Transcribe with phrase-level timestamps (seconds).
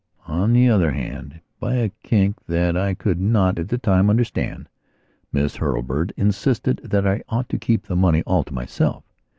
[0.25, 4.67] On the other hand, by a kink, that I could not at the time understand,
[5.31, 9.03] Miss Hurlbird insisted that I ought to keep the money all to myself.